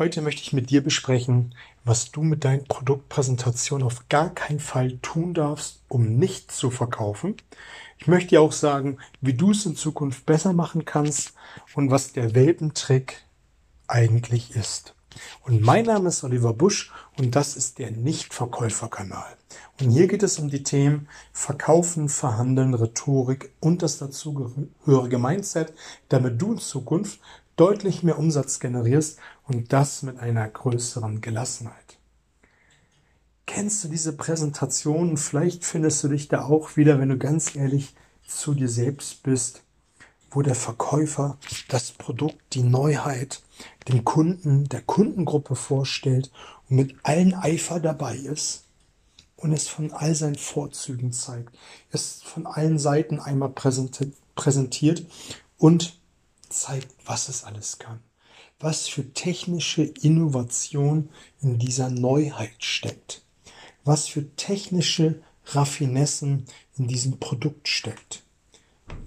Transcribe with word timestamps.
Heute 0.00 0.22
möchte 0.22 0.40
ich 0.40 0.54
mit 0.54 0.70
dir 0.70 0.82
besprechen, 0.82 1.54
was 1.84 2.10
du 2.10 2.22
mit 2.22 2.46
deinen 2.46 2.64
Produktpräsentationen 2.64 3.86
auf 3.86 4.08
gar 4.08 4.30
keinen 4.30 4.58
Fall 4.58 4.96
tun 5.02 5.34
darfst, 5.34 5.82
um 5.88 6.16
nicht 6.16 6.50
zu 6.50 6.70
verkaufen. 6.70 7.36
Ich 7.98 8.06
möchte 8.06 8.30
dir 8.30 8.40
auch 8.40 8.52
sagen, 8.52 8.96
wie 9.20 9.34
du 9.34 9.50
es 9.50 9.66
in 9.66 9.76
Zukunft 9.76 10.24
besser 10.24 10.54
machen 10.54 10.86
kannst 10.86 11.34
und 11.74 11.90
was 11.90 12.14
der 12.14 12.34
Welpentrick 12.34 13.26
eigentlich 13.88 14.56
ist. 14.56 14.94
Und 15.42 15.60
mein 15.60 15.84
Name 15.84 16.08
ist 16.08 16.24
Oliver 16.24 16.54
Busch 16.54 16.90
und 17.18 17.36
das 17.36 17.54
ist 17.54 17.78
der 17.78 17.90
Nichtverkäuferkanal. 17.90 19.36
Und 19.82 19.90
hier 19.90 20.06
geht 20.06 20.22
es 20.22 20.38
um 20.38 20.48
die 20.48 20.62
Themen 20.62 21.08
Verkaufen, 21.30 22.08
Verhandeln, 22.08 22.72
Rhetorik 22.72 23.52
und 23.60 23.82
das 23.82 23.98
dazugehörige 23.98 25.18
Mindset, 25.18 25.74
damit 26.08 26.40
du 26.40 26.52
in 26.52 26.58
Zukunft 26.58 27.20
deutlich 27.60 28.02
mehr 28.02 28.18
Umsatz 28.18 28.58
generierst 28.58 29.18
und 29.46 29.74
das 29.74 30.02
mit 30.02 30.18
einer 30.18 30.48
größeren 30.48 31.20
Gelassenheit. 31.20 31.98
Kennst 33.44 33.84
du 33.84 33.88
diese 33.88 34.14
Präsentation? 34.14 35.18
Vielleicht 35.18 35.66
findest 35.66 36.02
du 36.02 36.08
dich 36.08 36.28
da 36.28 36.44
auch 36.44 36.78
wieder, 36.78 36.98
wenn 36.98 37.10
du 37.10 37.18
ganz 37.18 37.54
ehrlich 37.54 37.94
zu 38.26 38.54
dir 38.54 38.68
selbst 38.70 39.22
bist, 39.24 39.62
wo 40.30 40.40
der 40.40 40.54
Verkäufer 40.54 41.36
das 41.68 41.92
Produkt, 41.92 42.38
die 42.54 42.62
Neuheit 42.62 43.42
dem 43.88 44.06
Kunden, 44.06 44.66
der 44.70 44.80
Kundengruppe 44.80 45.54
vorstellt 45.54 46.30
und 46.70 46.76
mit 46.76 46.94
allen 47.02 47.34
Eifer 47.34 47.78
dabei 47.78 48.16
ist 48.16 48.64
und 49.36 49.52
es 49.52 49.68
von 49.68 49.92
all 49.92 50.14
seinen 50.14 50.36
Vorzügen 50.36 51.12
zeigt, 51.12 51.54
es 51.90 52.22
von 52.22 52.46
allen 52.46 52.78
Seiten 52.78 53.20
einmal 53.20 53.50
präsentiert 53.50 55.04
und 55.58 55.99
zeigt, 56.52 56.94
was 57.04 57.28
es 57.28 57.44
alles 57.44 57.78
kann, 57.78 58.00
was 58.58 58.88
für 58.88 59.12
technische 59.12 59.82
Innovation 59.82 61.10
in 61.40 61.58
dieser 61.58 61.90
Neuheit 61.90 62.62
steckt, 62.62 63.22
was 63.84 64.08
für 64.08 64.34
technische 64.36 65.22
Raffinessen 65.46 66.46
in 66.76 66.86
diesem 66.86 67.18
Produkt 67.18 67.68
steckt, 67.68 68.22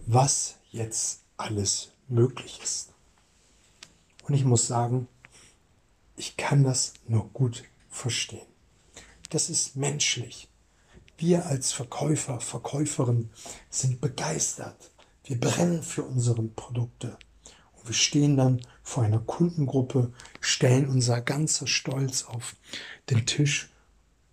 was 0.05 0.55
jetzt 0.71 1.21
alles 1.37 1.91
möglich 2.07 2.59
ist. 2.63 2.89
Und 4.23 4.33
ich 4.33 4.45
muss 4.45 4.67
sagen, 4.67 5.07
ich 6.15 6.37
kann 6.37 6.63
das 6.63 6.93
nur 7.07 7.29
gut 7.29 7.63
verstehen. 7.89 8.47
Das 9.29 9.49
ist 9.49 9.75
menschlich. 9.75 10.47
Wir 11.17 11.45
als 11.45 11.71
Verkäufer, 11.71 12.39
Verkäuferin 12.39 13.29
sind 13.69 14.01
begeistert. 14.01 14.91
Wir 15.23 15.39
brennen 15.39 15.83
für 15.83 16.03
unsere 16.03 16.43
Produkte. 16.43 17.17
Wir 17.85 17.93
stehen 17.93 18.37
dann 18.37 18.61
vor 18.81 19.03
einer 19.03 19.19
Kundengruppe, 19.19 20.13
stellen 20.39 20.87
unser 20.87 21.21
ganzer 21.21 21.67
Stolz 21.67 22.23
auf 22.23 22.55
den 23.09 23.25
Tisch 23.25 23.69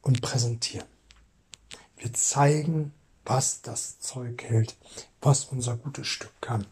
und 0.02 0.22
präsentieren. 0.22 0.86
Wir 1.96 2.12
zeigen, 2.12 2.92
was 3.24 3.62
das 3.62 4.00
Zeug 4.00 4.42
hält, 4.42 4.76
was 5.20 5.44
unser 5.44 5.76
gutes 5.76 6.06
Stück 6.06 6.32
kann 6.40 6.66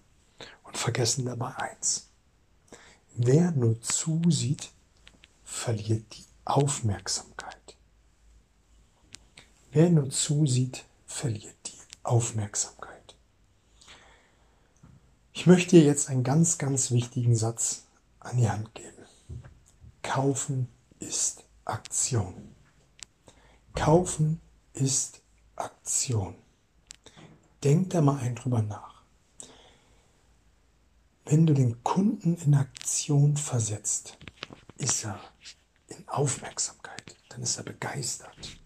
und 0.65 0.77
vergessen 0.77 1.27
dabei 1.27 1.55
eins. 1.57 2.09
Wer 3.15 3.51
nur 3.51 3.81
zusieht, 3.81 4.71
verliert 5.45 6.05
die 6.17 6.25
Aufmerksamkeit. 6.45 7.77
Wer 9.73 9.91
nur 9.91 10.11
zusieht, 10.11 10.85
verliert 11.07 11.57
die 11.67 11.79
Aufmerksamkeit. 12.03 12.98
Ich 15.39 15.47
möchte 15.47 15.77
dir 15.77 15.85
jetzt 15.85 16.11
einen 16.11 16.25
ganz, 16.25 16.59
ganz 16.59 16.91
wichtigen 16.91 17.37
Satz 17.37 17.85
an 18.19 18.39
die 18.39 18.51
Hand 18.51 18.75
geben. 18.75 19.07
Kaufen 20.03 20.67
ist 20.99 21.45
Aktion. 21.65 22.57
Kaufen 23.73 24.41
ist 24.73 25.21
Aktion. 25.55 26.35
Denk 27.63 27.91
da 27.91 28.01
mal 28.01 28.19
ein 28.19 28.35
drüber 28.35 28.63
nach. 28.63 29.05
Wenn 31.25 31.47
du 31.47 31.55
den 31.55 31.85
Kunden 31.85 32.37
in 32.39 32.55
Aktion 32.55 33.37
versetzt, 33.37 34.19
ist 34.77 35.05
er 35.05 35.21
in 35.87 36.09
Aufmerksamkeit, 36.09 37.15
dann 37.29 37.43
ist 37.43 37.59
er 37.59 37.63
begeistert 37.63 38.59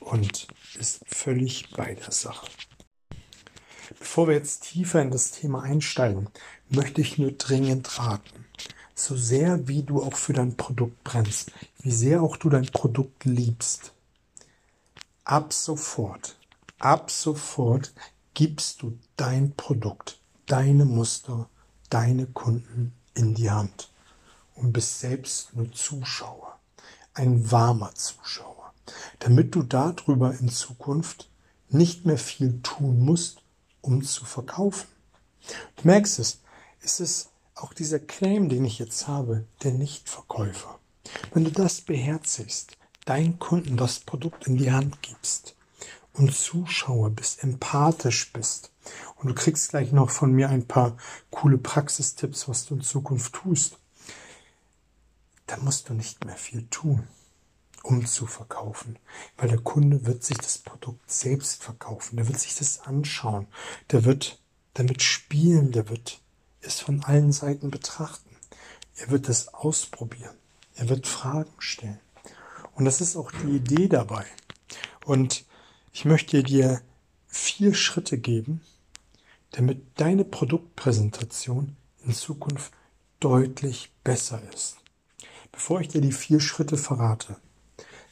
und 0.00 0.48
ist 0.76 1.02
völlig 1.06 1.70
bei 1.70 1.94
der 1.94 2.10
Sache. 2.10 2.48
Bevor 4.06 4.28
wir 4.28 4.34
jetzt 4.36 4.62
tiefer 4.62 5.02
in 5.02 5.10
das 5.10 5.32
Thema 5.32 5.62
einsteigen, 5.64 6.28
möchte 6.70 7.00
ich 7.00 7.18
nur 7.18 7.32
dringend 7.32 7.98
raten, 7.98 8.46
so 8.94 9.16
sehr 9.16 9.66
wie 9.66 9.82
du 9.82 10.00
auch 10.00 10.14
für 10.14 10.32
dein 10.32 10.56
Produkt 10.56 11.02
brennst, 11.02 11.50
wie 11.82 11.90
sehr 11.90 12.22
auch 12.22 12.36
du 12.36 12.48
dein 12.48 12.66
Produkt 12.66 13.24
liebst, 13.24 13.92
ab 15.24 15.52
sofort, 15.52 16.38
ab 16.78 17.10
sofort 17.10 17.92
gibst 18.32 18.80
du 18.80 18.96
dein 19.16 19.54
Produkt, 19.56 20.20
deine 20.46 20.84
Muster, 20.84 21.50
deine 21.90 22.26
Kunden 22.26 22.92
in 23.14 23.34
die 23.34 23.50
Hand 23.50 23.90
und 24.54 24.72
bist 24.72 25.00
selbst 25.00 25.54
nur 25.56 25.72
Zuschauer, 25.72 26.60
ein 27.12 27.50
warmer 27.50 27.92
Zuschauer, 27.96 28.72
damit 29.18 29.56
du 29.56 29.64
darüber 29.64 30.32
in 30.38 30.48
Zukunft 30.48 31.28
nicht 31.68 32.06
mehr 32.06 32.18
viel 32.18 32.60
tun 32.62 33.04
musst, 33.04 33.42
um 33.86 34.02
zu 34.02 34.24
verkaufen. 34.24 34.88
Du 35.76 35.86
merkst 35.86 36.18
es, 36.18 36.40
es 36.80 37.00
ist 37.00 37.30
auch 37.54 37.72
dieser 37.72 38.00
Claim, 38.00 38.48
den 38.48 38.64
ich 38.64 38.78
jetzt 38.78 39.06
habe, 39.06 39.46
der 39.62 39.72
Nichtverkäufer. 39.72 40.78
Wenn 41.32 41.44
du 41.44 41.50
das 41.50 41.80
beherzigst, 41.80 42.76
deinen 43.04 43.38
Kunden 43.38 43.76
das 43.76 44.00
Produkt 44.00 44.46
in 44.46 44.56
die 44.56 44.72
Hand 44.72 45.00
gibst 45.02 45.54
und 46.12 46.34
Zuschauer 46.34 47.10
bist, 47.10 47.42
empathisch 47.42 48.32
bist, 48.32 48.72
und 49.16 49.28
du 49.28 49.34
kriegst 49.34 49.70
gleich 49.70 49.92
noch 49.92 50.10
von 50.10 50.32
mir 50.32 50.48
ein 50.48 50.66
paar 50.66 50.96
coole 51.30 51.58
Praxistipps, 51.58 52.48
was 52.48 52.66
du 52.66 52.74
in 52.74 52.82
Zukunft 52.82 53.32
tust. 53.32 53.78
Da 55.46 55.56
musst 55.58 55.88
du 55.88 55.94
nicht 55.94 56.24
mehr 56.24 56.36
viel 56.36 56.66
tun, 56.68 57.06
um 57.86 58.04
zu 58.04 58.26
verkaufen, 58.26 58.98
weil 59.36 59.48
der 59.48 59.60
Kunde 59.60 60.06
wird 60.06 60.24
sich 60.24 60.36
das 60.38 60.58
Produkt 60.58 61.10
selbst 61.10 61.62
verkaufen, 61.62 62.16
der 62.16 62.26
wird 62.26 62.40
sich 62.40 62.56
das 62.56 62.80
anschauen, 62.80 63.46
der 63.92 64.04
wird 64.04 64.40
damit 64.74 65.02
spielen, 65.02 65.70
der 65.70 65.88
wird 65.88 66.20
es 66.60 66.80
von 66.80 67.04
allen 67.04 67.32
Seiten 67.32 67.70
betrachten. 67.70 68.30
Er 68.96 69.10
wird 69.10 69.28
es 69.28 69.48
ausprobieren. 69.48 70.34
Er 70.74 70.88
wird 70.88 71.06
Fragen 71.06 71.52
stellen. 71.58 72.00
Und 72.74 72.84
das 72.84 73.00
ist 73.00 73.16
auch 73.16 73.30
die 73.30 73.56
Idee 73.56 73.88
dabei. 73.88 74.26
Und 75.04 75.44
ich 75.92 76.04
möchte 76.04 76.42
dir 76.42 76.82
vier 77.28 77.72
Schritte 77.72 78.18
geben, 78.18 78.60
damit 79.52 79.82
deine 79.94 80.24
Produktpräsentation 80.24 81.76
in 82.04 82.12
Zukunft 82.12 82.72
deutlich 83.20 83.92
besser 84.02 84.42
ist. 84.52 84.76
Bevor 85.52 85.80
ich 85.80 85.88
dir 85.88 86.00
die 86.00 86.12
vier 86.12 86.40
Schritte 86.40 86.76
verrate, 86.76 87.36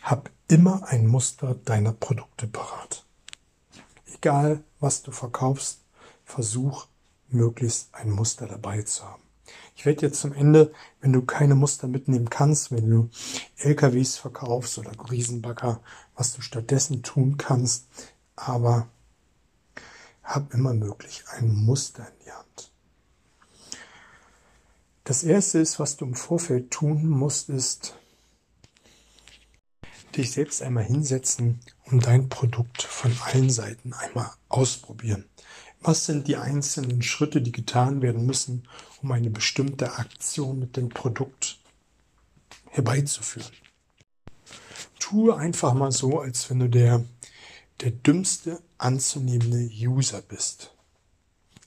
hab 0.05 0.31
immer 0.49 0.87
ein 0.87 1.07
Muster 1.07 1.55
deiner 1.55 1.93
Produkte 1.93 2.47
parat. 2.47 3.07
Egal, 4.15 4.63
was 4.79 5.03
du 5.03 5.13
verkaufst, 5.13 5.81
versuch 6.25 6.87
möglichst 7.31 7.95
ein 7.95 8.11
Muster 8.11 8.47
dabei 8.47 8.83
zu 8.83 9.03
haben. 9.05 9.23
Ich 9.75 9.87
werde 9.87 10.03
jetzt 10.03 10.21
zum 10.21 10.35
Ende, 10.35 10.73
wenn 11.01 11.13
du 11.13 11.23
keine 11.23 11.55
Muster 11.55 11.89
mitnehmen 11.89 12.29
kannst, 12.29 12.71
wenn 12.71 12.89
du 12.89 13.09
LKWs 13.57 14.17
verkaufst 14.19 14.77
oder 14.79 14.93
Riesenbagger, 15.11 15.81
was 16.15 16.35
du 16.35 16.43
stattdessen 16.43 17.03
tun 17.03 17.39
kannst, 17.39 17.87
aber 18.37 18.89
hab 20.23 20.53
immer 20.53 20.75
möglich 20.75 21.25
ein 21.31 21.49
Muster 21.49 22.07
in 22.07 22.25
die 22.27 22.33
Hand. 22.33 22.73
Das 25.05 25.25
erste 25.25 25.59
ist, 25.59 25.79
was 25.79 25.97
du 25.97 26.05
im 26.05 26.15
Vorfeld 26.15 26.71
tun 26.71 27.09
musst, 27.09 27.49
ist, 27.49 27.95
dich 30.17 30.33
selbst 30.33 30.63
einmal 30.63 30.85
hinsetzen 30.85 31.61
und 31.85 32.07
dein 32.07 32.29
Produkt 32.29 32.83
von 32.83 33.13
allen 33.25 33.51
Seiten 33.51 33.93
einmal 33.93 34.31
ausprobieren. 34.49 35.25
Was 35.81 36.07
sind 36.07 36.29
die 36.29 36.37
einzelnen 36.37 37.03
Schritte, 37.03 37.43
die 37.43 37.53
getan 37.53 38.01
werden 38.01 38.25
müssen, 38.25 38.67
um 39.03 39.13
eine 39.13 39.31
bestimmte 39.31 39.99
Aktion 39.99 40.59
mit 40.59 40.77
dem 40.77 40.89
Produkt 40.89 41.59
herbeizuführen? 42.71 43.53
Tue 44.99 45.37
einfach 45.37 45.75
mal 45.75 45.93
so, 45.93 46.21
als 46.21 46.49
wenn 46.49 46.61
du 46.61 46.69
der 46.69 47.05
der 47.81 47.91
dümmste 47.91 48.63
anzunehmende 48.79 49.69
User 49.75 50.23
bist. 50.23 50.73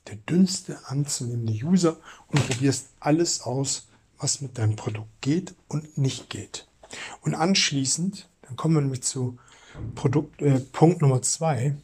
Der 0.06 0.16
dünnste 0.16 0.86
anzunehmende 0.86 1.52
User 1.52 1.98
und 2.28 2.46
probierst 2.46 2.88
alles 2.98 3.42
aus, 3.42 3.88
was 4.18 4.40
mit 4.40 4.58
deinem 4.58 4.76
Produkt 4.76 5.20
geht 5.20 5.54
und 5.68 5.98
nicht 5.98 6.30
geht. 6.30 6.66
Und 7.20 7.34
anschließend, 7.34 8.28
dann 8.48 8.56
kommen 8.56 8.74
wir 8.74 8.80
nämlich 8.80 9.02
zu 9.02 9.38
Produkt, 9.94 10.42
äh, 10.42 10.60
Punkt 10.60 11.02
Nummer 11.02 11.22
zwei. 11.22 11.76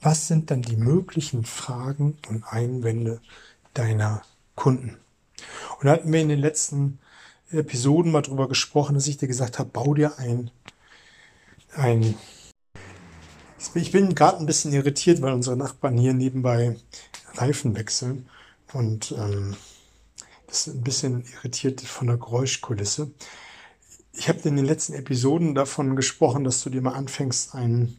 Was 0.00 0.28
sind 0.28 0.50
dann 0.50 0.62
die 0.62 0.76
möglichen 0.76 1.44
Fragen 1.44 2.18
und 2.28 2.44
Einwände 2.44 3.20
deiner 3.74 4.22
Kunden? 4.54 4.96
Und 5.78 5.86
da 5.86 5.92
hatten 5.92 6.12
wir 6.12 6.20
in 6.20 6.28
den 6.28 6.40
letzten 6.40 6.98
Episoden 7.50 8.10
mal 8.10 8.22
drüber 8.22 8.48
gesprochen, 8.48 8.94
dass 8.94 9.06
ich 9.06 9.18
dir 9.18 9.28
gesagt 9.28 9.58
habe, 9.58 9.70
bau 9.70 9.94
dir 9.94 10.18
ein, 10.18 10.50
ein 11.74 12.14
ich 13.74 13.92
bin 13.92 14.14
gerade 14.14 14.38
ein 14.38 14.46
bisschen 14.46 14.72
irritiert, 14.72 15.22
weil 15.22 15.32
unsere 15.32 15.56
Nachbarn 15.56 15.96
hier 15.96 16.12
nebenbei 16.12 16.76
Reifen 17.34 17.74
wechseln 17.76 18.28
und 18.72 19.12
ähm, 19.12 19.56
das 20.46 20.66
ist 20.66 20.74
ein 20.74 20.84
bisschen 20.84 21.24
irritiert 21.34 21.80
von 21.80 22.06
der 22.06 22.16
Geräuschkulisse. 22.16 23.10
Ich 24.16 24.28
habe 24.28 24.38
in 24.48 24.54
den 24.54 24.64
letzten 24.64 24.94
Episoden 24.94 25.54
davon 25.56 25.96
gesprochen, 25.96 26.44
dass 26.44 26.62
du 26.62 26.70
dir 26.70 26.80
mal 26.80 26.94
anfängst, 26.94 27.54
einen 27.54 27.98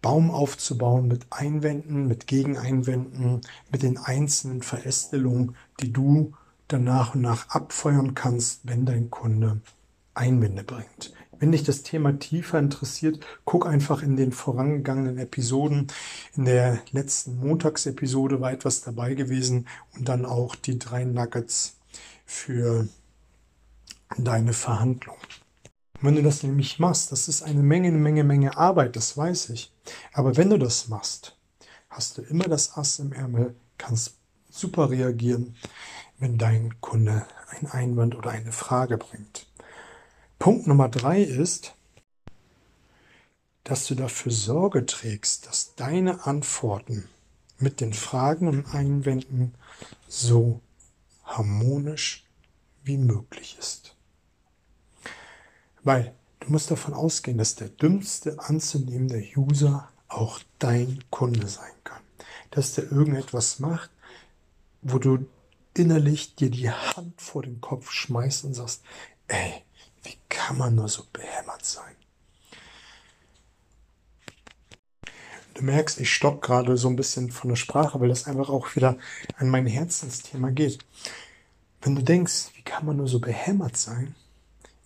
Baum 0.00 0.30
aufzubauen 0.30 1.08
mit 1.08 1.26
Einwänden, 1.30 2.06
mit 2.06 2.26
Gegeneinwänden, 2.26 3.42
mit 3.70 3.82
den 3.82 3.98
einzelnen 3.98 4.62
Verästelungen, 4.62 5.56
die 5.80 5.92
du 5.92 6.32
dann 6.68 6.84
nach 6.84 7.14
und 7.14 7.20
nach 7.20 7.50
abfeuern 7.50 8.14
kannst, 8.14 8.60
wenn 8.64 8.86
dein 8.86 9.10
Kunde 9.10 9.60
Einwände 10.14 10.64
bringt. 10.64 11.12
Wenn 11.38 11.52
dich 11.52 11.64
das 11.64 11.82
Thema 11.82 12.18
tiefer 12.18 12.58
interessiert, 12.58 13.24
guck 13.44 13.66
einfach 13.66 14.02
in 14.02 14.16
den 14.16 14.32
vorangegangenen 14.32 15.18
Episoden. 15.18 15.88
In 16.34 16.46
der 16.46 16.80
letzten 16.92 17.38
Montagsepisode 17.38 18.40
war 18.40 18.52
etwas 18.52 18.80
dabei 18.80 19.14
gewesen 19.14 19.66
und 19.96 20.08
dann 20.08 20.24
auch 20.24 20.54
die 20.54 20.78
drei 20.78 21.04
Nuggets 21.04 21.76
für 22.24 22.88
deine 24.18 24.52
Verhandlung. 24.52 25.16
wenn 26.00 26.16
du 26.16 26.22
das 26.22 26.42
nämlich 26.42 26.78
machst, 26.78 27.12
das 27.12 27.28
ist 27.28 27.42
eine 27.42 27.62
Menge, 27.62 27.90
Menge, 27.92 28.24
Menge 28.24 28.56
Arbeit, 28.56 28.96
das 28.96 29.16
weiß 29.16 29.50
ich. 29.50 29.72
Aber 30.12 30.36
wenn 30.36 30.50
du 30.50 30.58
das 30.58 30.88
machst, 30.88 31.36
hast 31.88 32.18
du 32.18 32.22
immer 32.22 32.44
das 32.44 32.76
Ass 32.76 32.98
im 32.98 33.12
Ärmel, 33.12 33.54
kannst 33.78 34.14
super 34.50 34.90
reagieren, 34.90 35.56
wenn 36.18 36.38
dein 36.38 36.80
Kunde 36.80 37.26
einen 37.48 37.70
Einwand 37.70 38.14
oder 38.14 38.30
eine 38.30 38.52
Frage 38.52 38.98
bringt. 38.98 39.46
Punkt 40.38 40.66
Nummer 40.66 40.88
drei 40.88 41.22
ist, 41.22 41.74
dass 43.64 43.86
du 43.86 43.94
dafür 43.94 44.30
Sorge 44.30 44.84
trägst, 44.84 45.46
dass 45.46 45.74
deine 45.74 46.26
Antworten 46.26 47.08
mit 47.58 47.80
den 47.80 47.94
Fragen 47.94 48.46
und 48.46 48.66
Einwänden 48.74 49.54
so 50.06 50.60
harmonisch 51.24 52.24
wie 52.84 52.98
möglich 52.98 53.56
ist. 53.58 53.96
Weil 55.82 56.14
du 56.40 56.50
musst 56.50 56.70
davon 56.70 56.94
ausgehen, 56.94 57.38
dass 57.38 57.56
der 57.56 57.68
dümmste 57.68 58.38
anzunehmende 58.38 59.26
User 59.36 59.88
auch 60.08 60.40
dein 60.58 61.02
Kunde 61.10 61.48
sein 61.48 61.72
kann. 61.82 62.02
Dass 62.50 62.74
der 62.74 62.90
irgendetwas 62.92 63.58
macht, 63.58 63.90
wo 64.82 64.98
du 64.98 65.26
innerlich 65.74 66.36
dir 66.36 66.50
die 66.50 66.70
Hand 66.70 67.20
vor 67.20 67.42
den 67.42 67.60
Kopf 67.60 67.90
schmeißt 67.90 68.44
und 68.44 68.54
sagst, 68.54 68.82
ey, 69.26 69.64
wie 70.02 70.16
kann 70.28 70.58
man 70.58 70.74
nur 70.74 70.88
so 70.88 71.04
behämmert 71.12 71.64
sein? 71.64 71.96
Du 75.54 75.62
merkst, 75.62 76.00
ich 76.00 76.12
stock 76.12 76.42
gerade 76.42 76.76
so 76.76 76.88
ein 76.88 76.96
bisschen 76.96 77.30
von 77.30 77.48
der 77.48 77.56
Sprache, 77.56 78.00
weil 78.00 78.08
das 78.08 78.26
einfach 78.26 78.48
auch 78.48 78.74
wieder 78.74 78.98
an 79.36 79.48
mein 79.48 79.66
Herzensthema 79.66 80.50
geht. 80.50 80.84
Wenn 81.84 81.96
du 81.96 82.02
denkst, 82.02 82.52
wie 82.54 82.62
kann 82.62 82.86
man 82.86 82.96
nur 82.96 83.08
so 83.08 83.20
behämmert 83.20 83.76
sein, 83.76 84.14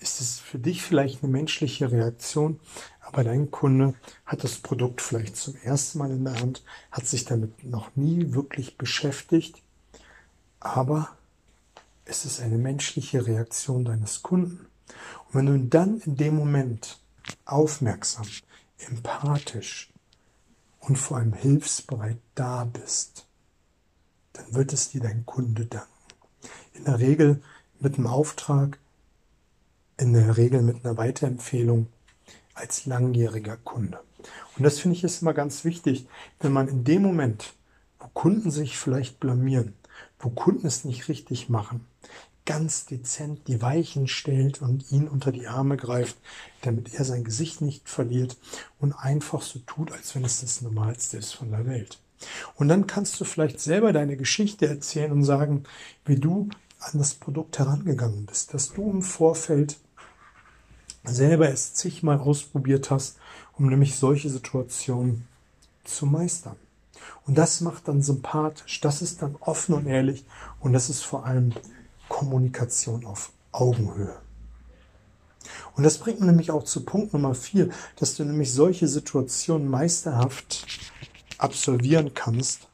ist 0.00 0.20
es 0.20 0.40
für 0.40 0.58
dich 0.58 0.82
vielleicht 0.82 1.22
eine 1.22 1.30
menschliche 1.30 1.92
Reaktion, 1.92 2.58
aber 3.00 3.22
dein 3.22 3.52
Kunde 3.52 3.94
hat 4.26 4.42
das 4.42 4.56
Produkt 4.56 5.00
vielleicht 5.00 5.36
zum 5.36 5.54
ersten 5.62 5.98
Mal 5.98 6.10
in 6.10 6.24
der 6.24 6.40
Hand, 6.40 6.64
hat 6.90 7.06
sich 7.06 7.24
damit 7.24 7.62
noch 7.62 7.94
nie 7.94 8.32
wirklich 8.32 8.78
beschäftigt, 8.78 9.62
aber 10.58 11.16
es 12.04 12.24
ist 12.24 12.40
eine 12.40 12.58
menschliche 12.58 13.24
Reaktion 13.24 13.84
deines 13.84 14.24
Kunden. 14.24 14.66
Und 15.28 15.34
wenn 15.34 15.46
du 15.46 15.58
dann 15.68 16.00
in 16.00 16.16
dem 16.16 16.34
Moment 16.34 16.98
aufmerksam, 17.44 18.26
empathisch 18.76 19.92
und 20.80 20.96
vor 20.96 21.18
allem 21.18 21.32
hilfsbereit 21.32 22.18
da 22.34 22.64
bist, 22.64 23.24
dann 24.32 24.52
wird 24.52 24.72
es 24.72 24.90
dir 24.90 25.00
dein 25.00 25.24
Kunde 25.24 25.66
danken. 25.66 25.97
In 26.74 26.84
der 26.84 26.98
Regel 26.98 27.42
mit 27.80 27.96
einem 27.96 28.06
Auftrag, 28.06 28.78
in 29.96 30.12
der 30.12 30.36
Regel 30.36 30.62
mit 30.62 30.84
einer 30.84 30.96
Weiterempfehlung 30.96 31.86
als 32.54 32.86
langjähriger 32.86 33.56
Kunde. 33.56 34.00
Und 34.56 34.64
das 34.64 34.78
finde 34.78 34.96
ich 34.96 35.04
ist 35.04 35.22
immer 35.22 35.34
ganz 35.34 35.64
wichtig, 35.64 36.06
wenn 36.40 36.52
man 36.52 36.68
in 36.68 36.84
dem 36.84 37.02
Moment, 37.02 37.54
wo 37.98 38.08
Kunden 38.08 38.50
sich 38.50 38.76
vielleicht 38.76 39.20
blamieren, 39.20 39.74
wo 40.18 40.30
Kunden 40.30 40.66
es 40.66 40.84
nicht 40.84 41.08
richtig 41.08 41.48
machen, 41.48 41.86
ganz 42.44 42.86
dezent 42.86 43.46
die 43.46 43.60
Weichen 43.60 44.08
stellt 44.08 44.62
und 44.62 44.90
ihn 44.90 45.06
unter 45.06 45.32
die 45.32 45.46
Arme 45.46 45.76
greift, 45.76 46.16
damit 46.62 46.94
er 46.94 47.04
sein 47.04 47.22
Gesicht 47.22 47.60
nicht 47.60 47.88
verliert 47.88 48.36
und 48.78 48.94
einfach 48.94 49.42
so 49.42 49.58
tut, 49.60 49.92
als 49.92 50.14
wenn 50.14 50.24
es 50.24 50.40
das 50.40 50.62
Normalste 50.62 51.18
ist 51.18 51.34
von 51.34 51.50
der 51.50 51.66
Welt. 51.66 51.98
Und 52.56 52.68
dann 52.68 52.86
kannst 52.86 53.20
du 53.20 53.24
vielleicht 53.24 53.60
selber 53.60 53.92
deine 53.92 54.16
Geschichte 54.16 54.66
erzählen 54.66 55.12
und 55.12 55.24
sagen, 55.24 55.64
wie 56.04 56.16
du 56.16 56.48
an 56.80 56.98
das 56.98 57.14
Produkt 57.14 57.58
herangegangen 57.58 58.26
bist, 58.26 58.54
dass 58.54 58.72
du 58.72 58.90
im 58.90 59.02
Vorfeld 59.02 59.78
selber 61.04 61.48
es 61.48 61.74
zigmal 61.74 62.18
ausprobiert 62.18 62.90
hast, 62.90 63.18
um 63.56 63.68
nämlich 63.68 63.96
solche 63.96 64.30
Situationen 64.30 65.26
zu 65.84 66.06
meistern. 66.06 66.56
Und 67.26 67.36
das 67.38 67.60
macht 67.60 67.88
dann 67.88 68.02
sympathisch, 68.02 68.80
das 68.80 69.02
ist 69.02 69.22
dann 69.22 69.36
offen 69.40 69.74
und 69.74 69.86
ehrlich 69.86 70.24
und 70.60 70.72
das 70.72 70.90
ist 70.90 71.02
vor 71.02 71.26
allem 71.26 71.52
Kommunikation 72.08 73.04
auf 73.04 73.32
Augenhöhe. 73.52 74.16
Und 75.76 75.84
das 75.84 75.98
bringt 75.98 76.20
mich 76.20 76.26
nämlich 76.26 76.50
auch 76.50 76.64
zu 76.64 76.84
Punkt 76.84 77.12
Nummer 77.12 77.34
vier, 77.34 77.70
dass 77.96 78.16
du 78.16 78.24
nämlich 78.24 78.52
solche 78.52 78.88
Situationen 78.88 79.68
meisterhaft 79.68 80.66
absolvieren 81.38 82.14
kannst. 82.14 82.68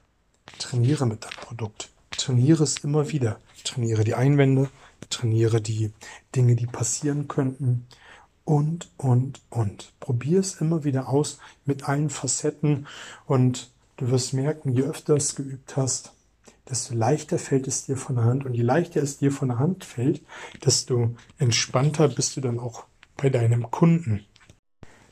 Trainiere 0.58 1.06
mit 1.06 1.24
deinem 1.24 1.36
Produkt. 1.36 1.90
Trainiere 2.10 2.64
es 2.64 2.78
immer 2.78 3.10
wieder. 3.10 3.38
Trainiere 3.64 4.04
die 4.04 4.14
Einwände, 4.14 4.68
trainiere 5.10 5.60
die 5.60 5.92
Dinge, 6.34 6.54
die 6.54 6.66
passieren 6.66 7.28
könnten 7.28 7.86
und, 8.44 8.90
und, 8.96 9.40
und. 9.50 9.92
Probier 10.00 10.40
es 10.40 10.60
immer 10.60 10.84
wieder 10.84 11.08
aus 11.08 11.38
mit 11.64 11.88
allen 11.88 12.10
Facetten 12.10 12.86
und 13.26 13.70
du 13.96 14.10
wirst 14.10 14.34
merken, 14.34 14.72
je 14.72 14.82
öfter 14.82 15.14
es 15.16 15.34
geübt 15.34 15.76
hast, 15.76 16.12
desto 16.68 16.94
leichter 16.94 17.38
fällt 17.38 17.66
es 17.68 17.86
dir 17.86 17.96
von 17.96 18.16
der 18.16 18.24
Hand. 18.24 18.44
Und 18.44 18.54
je 18.54 18.62
leichter 18.62 19.02
es 19.02 19.18
dir 19.18 19.32
von 19.32 19.48
der 19.48 19.58
Hand 19.58 19.84
fällt, 19.84 20.22
desto 20.64 21.14
entspannter 21.38 22.08
bist 22.08 22.36
du 22.36 22.40
dann 22.40 22.58
auch 22.58 22.84
bei 23.16 23.30
deinem 23.30 23.70
Kunden. 23.70 24.24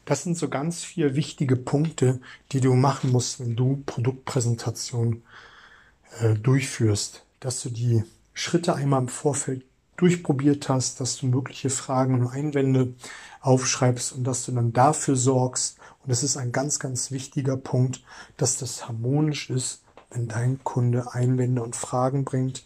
Das 0.05 0.25
sind 0.25 0.37
so 0.37 0.49
ganz 0.49 0.83
vier 0.83 1.15
wichtige 1.15 1.57
Punkte, 1.57 2.21
die 2.51 2.61
du 2.61 2.75
machen 2.75 3.11
musst, 3.11 3.41
wenn 3.41 3.57
du 3.57 3.83
Produktpräsentation 3.87 5.23
äh, 6.21 6.35
durchführst. 6.35 7.25
Dass 7.41 7.63
du 7.63 7.71
die 7.71 8.05
Schritte 8.35 8.75
einmal 8.75 9.03
im 9.03 9.09
Vorfeld 9.09 9.65
durchprobiert 9.97 10.69
hast, 10.69 11.01
dass 11.01 11.19
du 11.19 11.27
mögliche 11.27 11.71
Fragen 11.71 12.21
und 12.21 12.27
Einwände 12.29 12.95
aufschreibst 13.41 14.13
und 14.13 14.25
dass 14.25 14.45
du 14.45 14.53
dann 14.53 14.73
dafür 14.73 15.17
sorgst, 15.17 15.79
und 16.03 16.11
das 16.11 16.25
ist 16.25 16.37
ein 16.37 16.51
ganz, 16.51 16.81
ganz 16.81 17.13
wichtiger 17.13 17.57
Punkt, 17.57 18.03
dass 18.37 18.57
das 18.57 18.89
harmonisch 18.89 19.51
ist 19.51 19.83
wenn 20.13 20.29
dein 20.29 20.63
Kunde 20.65 21.15
Einwände 21.15 21.63
und 21.63 21.77
Fragen 21.77 22.25
bringt. 22.25 22.65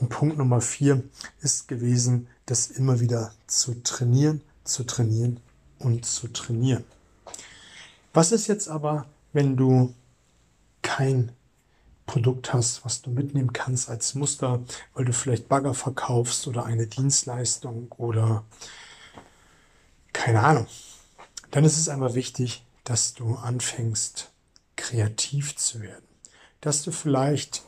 Und 0.00 0.08
Punkt 0.08 0.38
Nummer 0.38 0.60
vier 0.60 1.02
ist 1.40 1.68
gewesen, 1.68 2.28
das 2.46 2.68
immer 2.68 3.00
wieder 3.00 3.32
zu 3.46 3.82
trainieren, 3.82 4.42
zu 4.64 4.84
trainieren 4.84 5.40
und 5.78 6.04
zu 6.04 6.28
trainieren. 6.28 6.84
Was 8.12 8.32
ist 8.32 8.46
jetzt 8.46 8.68
aber, 8.68 9.06
wenn 9.32 9.56
du 9.56 9.94
kein 10.82 11.32
Produkt 12.06 12.52
hast, 12.52 12.84
was 12.84 13.02
du 13.02 13.10
mitnehmen 13.10 13.52
kannst 13.52 13.90
als 13.90 14.14
Muster, 14.14 14.62
weil 14.94 15.04
du 15.04 15.12
vielleicht 15.12 15.48
Bagger 15.48 15.74
verkaufst 15.74 16.46
oder 16.46 16.64
eine 16.64 16.86
Dienstleistung 16.86 17.92
oder 17.98 18.44
keine 20.12 20.40
Ahnung. 20.40 20.66
Dann 21.50 21.64
ist 21.64 21.78
es 21.78 21.88
einmal 21.88 22.14
wichtig, 22.14 22.64
dass 22.84 23.12
du 23.12 23.34
anfängst, 23.34 24.30
kreativ 24.76 25.56
zu 25.56 25.82
werden 25.82 26.08
dass 26.60 26.82
du 26.82 26.90
vielleicht 26.90 27.62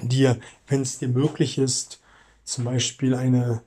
dir, 0.00 0.38
wenn 0.66 0.82
es 0.82 0.98
dir 0.98 1.08
möglich 1.08 1.58
ist, 1.58 2.00
zum 2.44 2.64
Beispiel 2.64 3.14
eine 3.14 3.62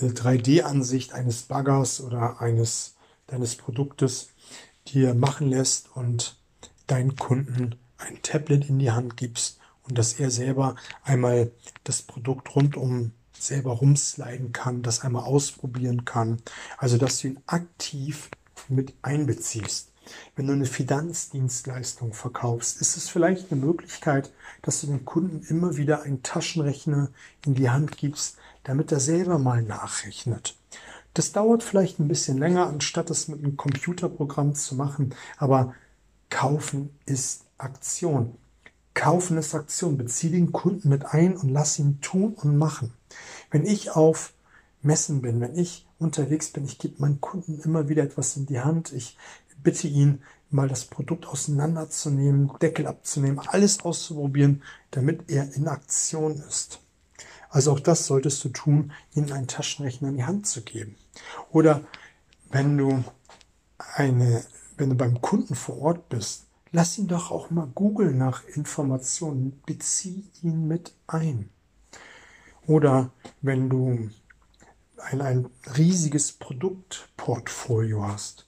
3D-Ansicht 0.00 1.10
äh, 1.10 1.14
eines 1.14 1.42
Baggers 1.42 2.00
oder 2.00 2.40
eines 2.40 2.94
deines 3.30 3.56
Produktes 3.56 4.30
dir 4.88 5.14
machen 5.14 5.48
lässt 5.48 5.94
und 5.94 6.36
deinen 6.86 7.16
Kunden 7.16 7.76
ein 7.98 8.20
Tablet 8.22 8.68
in 8.68 8.78
die 8.78 8.90
Hand 8.90 9.16
gibst 9.16 9.60
und 9.82 9.98
dass 9.98 10.14
er 10.14 10.30
selber 10.30 10.76
einmal 11.04 11.52
das 11.84 12.02
Produkt 12.02 12.54
rundum 12.54 13.12
selber 13.38 13.72
rumsliden 13.72 14.52
kann, 14.52 14.82
das 14.82 15.00
einmal 15.00 15.24
ausprobieren 15.24 16.04
kann. 16.04 16.42
Also 16.76 16.98
dass 16.98 17.20
du 17.20 17.28
ihn 17.28 17.40
aktiv 17.46 18.30
mit 18.68 18.94
einbeziehst. 19.02 19.88
Wenn 20.34 20.48
du 20.48 20.54
eine 20.54 20.66
Finanzdienstleistung 20.66 22.12
verkaufst, 22.12 22.80
ist 22.80 22.96
es 22.96 23.08
vielleicht 23.08 23.52
eine 23.52 23.60
Möglichkeit, 23.60 24.32
dass 24.62 24.80
du 24.80 24.88
dem 24.88 25.04
Kunden 25.04 25.44
immer 25.46 25.76
wieder 25.76 26.02
einen 26.02 26.22
Taschenrechner 26.22 27.10
in 27.44 27.54
die 27.54 27.70
Hand 27.70 27.96
gibst, 27.96 28.36
damit 28.64 28.92
er 28.92 29.00
selber 29.00 29.38
mal 29.38 29.62
nachrechnet. 29.62 30.56
Das 31.14 31.32
dauert 31.32 31.62
vielleicht 31.62 31.98
ein 31.98 32.08
bisschen 32.08 32.38
länger, 32.38 32.66
anstatt 32.68 33.10
es 33.10 33.28
mit 33.28 33.40
einem 33.40 33.56
Computerprogramm 33.56 34.54
zu 34.54 34.76
machen, 34.76 35.14
aber 35.38 35.74
kaufen 36.28 36.90
ist 37.04 37.44
Aktion. 37.58 38.36
Kaufen 38.94 39.38
ist 39.38 39.54
Aktion. 39.54 39.96
Bezieh 39.96 40.30
den 40.30 40.52
Kunden 40.52 40.88
mit 40.88 41.06
ein 41.06 41.36
und 41.36 41.48
lass 41.48 41.78
ihn 41.78 42.00
tun 42.00 42.34
und 42.34 42.56
machen. 42.56 42.92
Wenn 43.50 43.64
ich 43.64 43.90
auf 43.90 44.34
Messen 44.82 45.20
bin, 45.22 45.40
wenn 45.40 45.56
ich 45.56 45.86
unterwegs 45.98 46.50
bin, 46.50 46.64
ich 46.64 46.78
gebe 46.78 47.00
meinen 47.00 47.20
Kunden 47.20 47.60
immer 47.60 47.88
wieder 47.88 48.02
etwas 48.02 48.36
in 48.36 48.46
die 48.46 48.60
Hand. 48.60 48.92
Ich 48.92 49.16
bitte 49.62 49.88
ihn, 49.88 50.22
mal 50.50 50.68
das 50.68 50.84
Produkt 50.84 51.26
auseinanderzunehmen, 51.26 52.50
Deckel 52.60 52.86
abzunehmen, 52.86 53.38
alles 53.38 53.80
auszuprobieren, 53.80 54.62
damit 54.90 55.30
er 55.30 55.54
in 55.54 55.68
Aktion 55.68 56.42
ist. 56.48 56.80
Also 57.50 57.72
auch 57.72 57.80
das 57.80 58.06
solltest 58.06 58.44
du 58.44 58.48
tun, 58.48 58.92
ihm 59.14 59.30
einen 59.32 59.48
Taschenrechner 59.48 60.08
in 60.08 60.16
die 60.16 60.24
Hand 60.24 60.46
zu 60.46 60.62
geben. 60.62 60.94
Oder 61.50 61.82
wenn 62.50 62.78
du 62.78 63.04
eine, 63.78 64.44
wenn 64.76 64.90
du 64.90 64.94
beim 64.94 65.20
Kunden 65.20 65.56
vor 65.56 65.78
Ort 65.78 66.08
bist, 66.08 66.46
lass 66.70 66.96
ihn 66.96 67.08
doch 67.08 67.32
auch 67.32 67.50
mal 67.50 67.66
googeln 67.66 68.16
nach 68.16 68.44
Informationen, 68.44 69.60
bezieh 69.66 70.24
ihn 70.42 70.68
mit 70.68 70.94
ein. 71.08 71.50
Oder 72.66 73.10
wenn 73.42 73.68
du 73.68 74.10
ein, 74.98 75.20
ein 75.20 75.50
riesiges 75.76 76.32
Produktportfolio 76.32 78.06
hast 78.06 78.46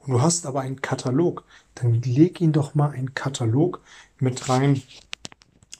und 0.00 0.12
du 0.12 0.20
hast 0.20 0.46
aber 0.46 0.62
einen 0.62 0.80
Katalog, 0.80 1.44
dann 1.76 2.02
leg 2.02 2.40
ihn 2.40 2.52
doch 2.52 2.74
mal 2.74 2.90
einen 2.90 3.14
Katalog 3.14 3.80
mit 4.18 4.48
rein, 4.48 4.82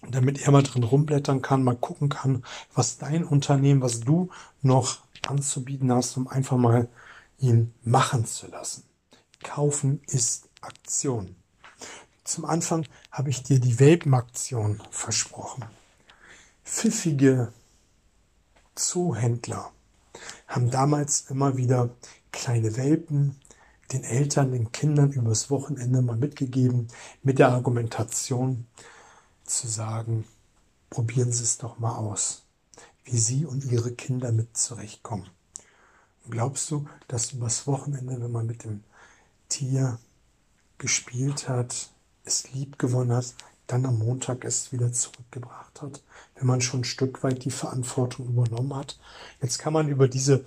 damit 0.09 0.43
er 0.43 0.53
mal 0.53 0.63
drin 0.63 0.83
rumblättern 0.83 1.43
kann, 1.43 1.63
mal 1.63 1.77
gucken 1.77 2.09
kann, 2.09 2.45
was 2.75 2.99
dein 2.99 3.25
Unternehmen, 3.25 3.83
was 3.83 4.01
du 4.01 4.31
noch 4.63 4.99
anzubieten 5.27 5.93
hast, 5.93 6.17
um 6.17 6.29
einfach 6.29 6.57
mal 6.57 6.89
ihn 7.39 7.73
machen 7.83 8.27
zu 8.27 8.49
lassen. 8.49 8.85
Kaufen 9.43 10.01
ist 10.07 10.49
Aktion. 10.61 11.37
Zum 12.25 12.45
Anfang 12.45 12.87
habe 13.11 13.31
ich 13.31 13.43
dir 13.43 13.59
die 13.59 13.81
Welpenaktion 13.81 14.81
versprochen. 14.91 15.65
Pfiffige 16.65 17.53
Zoohändler 18.75 19.73
haben 20.47 20.71
damals 20.71 21.31
immer 21.31 21.57
wieder 21.57 21.91
kleine 22.31 22.77
Welpen 22.77 23.37
den 23.93 24.05
Eltern, 24.05 24.53
den 24.53 24.73
Kindern 24.73 25.13
übers 25.13 25.51
Wochenende 25.51 26.01
mal 26.03 26.17
mitgegeben, 26.17 26.89
mit 27.23 27.39
der 27.39 27.51
Argumentation 27.51 28.67
zu 29.53 29.69
sagen, 29.69 30.25
probieren 30.91 31.33
Sie 31.33 31.45
es 31.45 31.59
doch 31.59 31.79
mal 31.79 31.97
aus, 31.97 32.43
wie 33.05 33.19
Sie 33.19 33.47
und 33.47 33.65
Ihre 33.65 33.93
Kinder 33.93 34.33
mit 34.33 34.57
zurechtkommen. 34.57 35.29
Und 36.25 36.31
glaubst 36.31 36.71
du, 36.71 36.87
dass 37.09 37.33
übers 37.33 37.67
Wochenende, 37.67 38.21
wenn 38.21 38.33
man 38.33 38.47
mit 38.47 38.65
dem 38.65 38.85
Tier 39.49 39.99
gespielt 40.79 41.49
hat, 41.49 41.91
es 42.25 42.53
lieb 42.53 42.79
gewonnen 42.79 43.13
hat, 43.13 43.35
dann 43.67 43.87
am 43.87 43.99
Montag 43.99 44.45
es 44.45 44.73
wieder 44.73 44.93
zurückgebracht 44.93 45.83
hat, 45.83 46.03
wenn 46.37 46.47
man 46.47 46.61
schon 46.61 46.81
ein 46.81 46.85
Stück 46.85 47.23
weit 47.23 47.45
die 47.45 47.51
Verantwortung 47.51 48.27
übernommen 48.27 48.75
hat. 48.75 48.99
Jetzt 49.41 49.59
kann 49.59 49.73
man 49.73 49.89
über 49.89 50.09
diese 50.09 50.45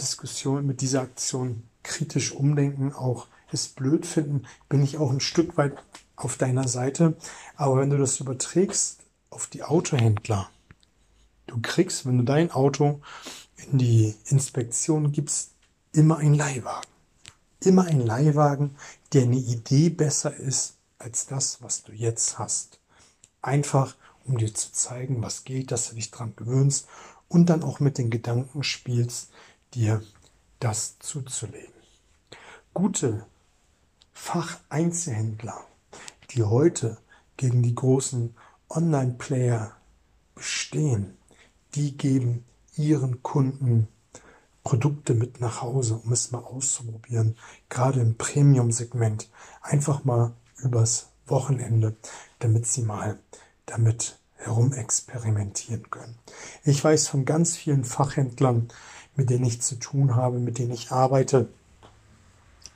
Diskussion 0.00 0.66
mit 0.66 0.80
dieser 0.80 1.02
Aktion 1.02 1.64
kritisch 1.82 2.32
umdenken, 2.32 2.92
auch 2.92 3.26
es 3.52 3.68
blöd 3.68 4.06
finden, 4.06 4.46
bin 4.68 4.82
ich 4.82 4.98
auch 4.98 5.10
ein 5.10 5.20
Stück 5.20 5.56
weit 5.56 5.82
auf 6.20 6.36
deiner 6.36 6.68
Seite. 6.68 7.14
Aber 7.56 7.78
wenn 7.78 7.90
du 7.90 7.98
das 7.98 8.20
überträgst 8.20 9.00
auf 9.30 9.46
die 9.46 9.62
Autohändler, 9.62 10.50
du 11.46 11.58
kriegst, 11.60 12.06
wenn 12.06 12.18
du 12.18 12.24
dein 12.24 12.50
Auto 12.50 13.00
in 13.56 13.78
die 13.78 14.14
Inspektion 14.26 15.12
gibst, 15.12 15.52
immer 15.92 16.18
ein 16.18 16.34
Leihwagen. 16.34 16.88
Immer 17.60 17.84
ein 17.84 18.00
Leihwagen, 18.00 18.76
der 19.12 19.22
eine 19.22 19.36
Idee 19.36 19.90
besser 19.90 20.34
ist 20.34 20.76
als 20.98 21.26
das, 21.26 21.62
was 21.62 21.82
du 21.82 21.92
jetzt 21.92 22.38
hast. 22.38 22.78
Einfach, 23.42 23.96
um 24.24 24.38
dir 24.38 24.54
zu 24.54 24.72
zeigen, 24.72 25.22
was 25.22 25.44
geht, 25.44 25.72
dass 25.72 25.88
du 25.88 25.96
dich 25.96 26.10
dran 26.10 26.34
gewöhnst 26.36 26.86
und 27.28 27.46
dann 27.46 27.62
auch 27.62 27.80
mit 27.80 27.98
den 27.98 28.10
Gedanken 28.10 28.62
spielst, 28.62 29.30
dir 29.74 30.02
das 30.58 30.98
zuzulegen. 30.98 31.72
Gute 32.74 33.26
Facheinzelhändler, 34.12 35.64
die 36.30 36.42
heute 36.42 36.98
gegen 37.36 37.62
die 37.62 37.74
großen 37.74 38.34
Online-Player 38.68 39.72
bestehen, 40.34 41.16
die 41.74 41.96
geben 41.96 42.44
ihren 42.76 43.22
Kunden 43.22 43.88
Produkte 44.62 45.14
mit 45.14 45.40
nach 45.40 45.62
Hause, 45.62 46.00
um 46.04 46.12
es 46.12 46.30
mal 46.30 46.44
auszuprobieren, 46.44 47.36
gerade 47.68 48.00
im 48.00 48.16
Premium-Segment, 48.16 49.28
einfach 49.62 50.04
mal 50.04 50.32
übers 50.58 51.08
Wochenende, 51.26 51.96
damit 52.38 52.66
sie 52.66 52.82
mal 52.82 53.18
damit 53.66 54.18
herumexperimentieren 54.34 55.90
können. 55.90 56.16
Ich 56.64 56.82
weiß 56.82 57.08
von 57.08 57.24
ganz 57.24 57.56
vielen 57.56 57.84
Fachhändlern, 57.84 58.68
mit 59.16 59.30
denen 59.30 59.44
ich 59.44 59.62
zu 59.62 59.76
tun 59.76 60.14
habe, 60.14 60.38
mit 60.38 60.58
denen 60.58 60.72
ich 60.72 60.92
arbeite, 60.92 61.48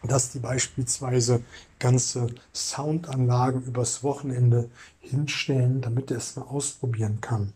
dass 0.09 0.31
die 0.31 0.39
beispielsweise 0.39 1.43
ganze 1.79 2.27
Soundanlagen 2.55 3.63
übers 3.65 4.03
Wochenende 4.03 4.71
hinstellen, 5.01 5.81
damit 5.81 6.11
er 6.11 6.19
es 6.19 6.37
mal 6.37 6.43
ausprobieren 6.43 7.21
kann. 7.21 7.53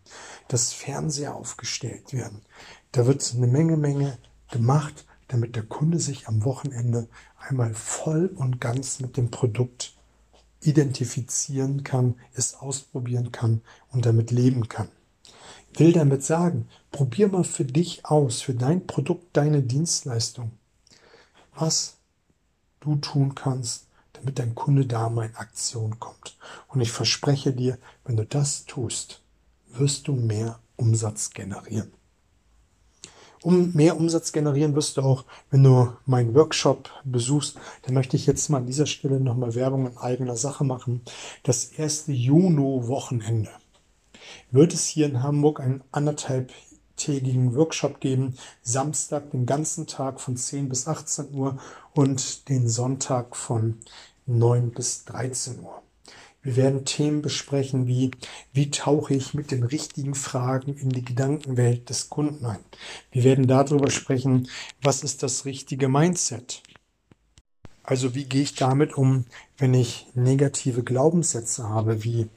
Dass 0.48 0.72
Fernseher 0.72 1.34
aufgestellt 1.34 2.12
werden. 2.12 2.42
Da 2.92 3.06
wird 3.06 3.34
eine 3.34 3.46
Menge, 3.46 3.76
Menge 3.76 4.18
gemacht, 4.50 5.06
damit 5.28 5.56
der 5.56 5.64
Kunde 5.64 5.98
sich 5.98 6.26
am 6.26 6.44
Wochenende 6.44 7.08
einmal 7.38 7.74
voll 7.74 8.26
und 8.34 8.60
ganz 8.60 9.00
mit 9.00 9.16
dem 9.16 9.30
Produkt 9.30 9.94
identifizieren 10.60 11.84
kann, 11.84 12.16
es 12.34 12.54
ausprobieren 12.54 13.30
kann 13.30 13.60
und 13.90 14.06
damit 14.06 14.30
leben 14.30 14.68
kann 14.68 14.88
will 15.74 15.92
damit 15.92 16.24
sagen, 16.24 16.68
probier 16.90 17.28
mal 17.28 17.44
für 17.44 17.64
dich 17.64 18.04
aus, 18.06 18.40
für 18.40 18.54
dein 18.54 18.86
Produkt, 18.86 19.36
deine 19.36 19.62
Dienstleistung, 19.62 20.52
was 21.54 21.97
du 22.80 22.96
tun 22.96 23.34
kannst, 23.34 23.86
damit 24.12 24.38
dein 24.38 24.54
Kunde 24.54 24.86
da 24.86 25.08
mal 25.08 25.26
in 25.26 25.36
Aktion 25.36 25.98
kommt. 25.98 26.36
Und 26.68 26.80
ich 26.80 26.90
verspreche 26.90 27.52
dir, 27.52 27.78
wenn 28.04 28.16
du 28.16 28.24
das 28.24 28.64
tust, 28.66 29.22
wirst 29.68 30.08
du 30.08 30.12
mehr 30.12 30.58
Umsatz 30.76 31.30
generieren. 31.30 31.92
Um 33.42 33.72
mehr 33.72 33.96
Umsatz 33.96 34.32
generieren 34.32 34.74
wirst 34.74 34.96
du 34.96 35.02
auch, 35.02 35.24
wenn 35.50 35.62
du 35.62 35.92
meinen 36.06 36.34
Workshop 36.34 36.90
besuchst, 37.04 37.56
dann 37.82 37.94
möchte 37.94 38.16
ich 38.16 38.26
jetzt 38.26 38.48
mal 38.48 38.58
an 38.58 38.66
dieser 38.66 38.86
Stelle 38.86 39.20
nochmal 39.20 39.54
Werbung 39.54 39.86
in 39.86 39.96
eigener 39.96 40.36
Sache 40.36 40.64
machen. 40.64 41.02
Das 41.44 41.66
erste 41.66 42.10
Juno-Wochenende 42.12 43.50
wird 44.50 44.74
es 44.74 44.86
hier 44.86 45.06
in 45.06 45.22
Hamburg 45.22 45.60
einen 45.60 45.84
anderthalbtägigen 46.98 47.54
Workshop 47.54 48.00
geben. 48.00 48.34
Samstag 48.62 49.30
den 49.30 49.46
ganzen 49.46 49.86
Tag 49.86 50.20
von 50.20 50.36
10 50.36 50.68
bis 50.68 50.86
18 50.86 51.32
Uhr 51.32 51.58
und 51.94 52.48
den 52.48 52.68
Sonntag 52.68 53.36
von 53.36 53.78
9 54.26 54.70
bis 54.70 55.04
13 55.04 55.60
Uhr. 55.60 55.82
Wir 56.42 56.56
werden 56.56 56.84
Themen 56.84 57.20
besprechen 57.20 57.86
wie, 57.86 58.10
wie 58.52 58.70
tauche 58.70 59.14
ich 59.14 59.34
mit 59.34 59.50
den 59.50 59.64
richtigen 59.64 60.14
Fragen 60.14 60.74
in 60.74 60.88
die 60.90 61.04
Gedankenwelt 61.04 61.90
des 61.90 62.08
Kunden 62.08 62.46
ein. 62.46 62.64
Wir 63.10 63.24
werden 63.24 63.46
darüber 63.46 63.90
sprechen, 63.90 64.48
was 64.80 65.02
ist 65.02 65.22
das 65.22 65.44
richtige 65.44 65.88
Mindset. 65.88 66.62
Also 67.82 68.14
wie 68.14 68.24
gehe 68.24 68.42
ich 68.42 68.54
damit 68.54 68.96
um, 68.96 69.24
wenn 69.56 69.74
ich 69.74 70.06
negative 70.14 70.84
Glaubenssätze 70.84 71.68
habe, 71.68 72.04
wie 72.04 72.28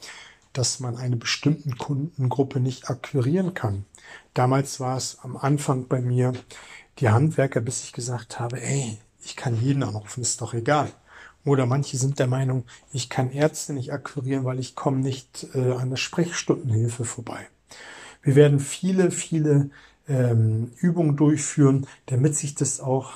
dass 0.54 0.80
man 0.80 0.98
eine 0.98 1.16
bestimmte 1.16 1.70
Kundengruppe 1.72 2.60
nicht 2.60 2.90
akquirieren 2.90 3.54
kann. 3.54 3.86
Damals 4.34 4.80
war 4.80 4.98
es 4.98 5.18
am 5.22 5.38
Anfang 5.38 5.88
bei 5.88 6.02
mir 6.02 6.34
die 7.00 7.10
Handwerker, 7.10 7.62
bis 7.62 7.84
ich 7.84 7.94
gesagt 7.94 8.40
habe, 8.40 8.62
ey, 8.62 8.98
ich 9.24 9.36
kann 9.36 9.60
jeden 9.60 9.84
anrufen, 9.84 10.22
ist 10.22 10.42
doch 10.42 10.54
egal. 10.54 10.92
Oder 11.44 11.66
manche 11.66 11.98
sind 11.98 12.20
der 12.20 12.28
Meinung, 12.28 12.66
ich 12.94 13.10
kann 13.10 13.32
Ärzte 13.32 13.74
nicht 13.74 13.92
akquirieren, 13.92 14.46
weil 14.46 14.60
ich 14.60 14.76
komme 14.76 15.00
nicht 15.00 15.48
äh, 15.56 15.72
an 15.72 15.90
der 15.90 15.98
Sprechstundenhilfe 15.98 17.04
vorbei. 17.04 17.48
Wir 18.22 18.36
werden 18.36 18.60
viele, 18.60 19.10
viele 19.10 19.72
ähm, 20.08 20.72
Übungen 20.78 21.18
durchführen, 21.18 21.88
damit 22.06 22.36
sich 22.36 22.54
das 22.54 22.80
auch 22.80 23.14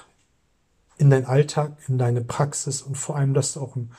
in 0.98 1.10
deinen 1.10 1.26
Alltag, 1.26 1.74
in 1.88 1.98
deine 1.98 2.22
Praxis 2.22 2.82
und 2.82 2.98
vor 2.98 3.16
allem, 3.16 3.34
dass 3.34 3.54
du 3.54 3.62
auch 3.62 3.76
ein 3.76 3.92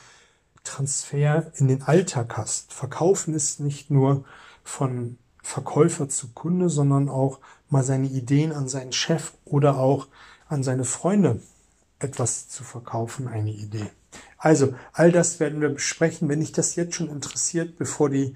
Transfer 0.64 1.52
in 1.56 1.68
den 1.68 1.82
Alltag 1.82 2.36
hast. 2.36 2.72
Verkaufen 2.72 3.34
ist 3.34 3.60
nicht 3.60 3.90
nur 3.90 4.24
von 4.64 5.18
Verkäufer 5.46 6.08
zu 6.08 6.32
Kunde, 6.34 6.68
sondern 6.68 7.08
auch 7.08 7.38
mal 7.70 7.84
seine 7.84 8.08
Ideen 8.08 8.50
an 8.50 8.68
seinen 8.68 8.92
Chef 8.92 9.32
oder 9.44 9.78
auch 9.78 10.08
an 10.48 10.64
seine 10.64 10.82
Freunde 10.82 11.40
etwas 12.00 12.48
zu 12.48 12.64
verkaufen, 12.64 13.28
eine 13.28 13.52
Idee. 13.52 13.86
Also, 14.38 14.74
all 14.92 15.12
das 15.12 15.38
werden 15.38 15.60
wir 15.60 15.68
besprechen. 15.68 16.28
Wenn 16.28 16.40
dich 16.40 16.50
das 16.50 16.74
jetzt 16.74 16.96
schon 16.96 17.08
interessiert, 17.08 17.78
bevor 17.78 18.10
die 18.10 18.34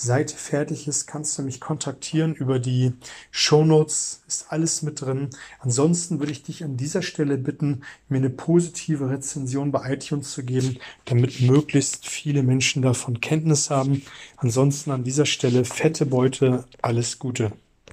Seite 0.00 0.36
fertig 0.36 0.88
ist, 0.88 1.06
kannst 1.06 1.36
du 1.36 1.42
mich 1.42 1.60
kontaktieren 1.60 2.34
über 2.34 2.58
die 2.58 2.92
Shownotes, 3.30 4.22
ist 4.26 4.46
alles 4.50 4.82
mit 4.82 5.02
drin. 5.02 5.28
Ansonsten 5.58 6.20
würde 6.20 6.32
ich 6.32 6.42
dich 6.42 6.64
an 6.64 6.76
dieser 6.76 7.02
Stelle 7.02 7.36
bitten, 7.36 7.82
mir 8.08 8.18
eine 8.18 8.30
positive 8.30 9.10
Rezension 9.10 9.72
bei 9.72 9.92
iTunes 9.92 10.32
zu 10.32 10.42
geben, 10.42 10.78
damit 11.04 11.42
möglichst 11.42 12.08
viele 12.08 12.42
Menschen 12.42 12.82
davon 12.82 13.20
Kenntnis 13.20 13.68
haben. 13.68 14.02
Ansonsten 14.36 14.90
an 14.90 15.04
dieser 15.04 15.26
Stelle 15.26 15.64
fette 15.64 16.06
Beute, 16.06 16.64
alles 16.80 17.18
Gute. 17.18 17.52